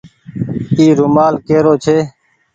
اي 0.77 0.85
رومآل 0.99 1.33
ڪي 1.47 1.57
رو 1.65 1.73
ڇي۔ 1.83 1.97